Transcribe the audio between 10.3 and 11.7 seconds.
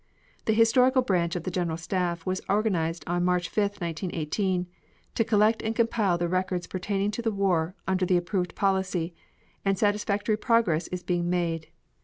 progress is being made.